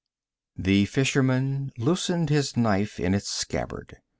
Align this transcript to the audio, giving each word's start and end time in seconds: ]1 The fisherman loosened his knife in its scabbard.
]1 0.55 0.63
The 0.63 0.85
fisherman 0.87 1.69
loosened 1.77 2.31
his 2.31 2.57
knife 2.57 2.99
in 2.99 3.13
its 3.13 3.29
scabbard. 3.29 3.97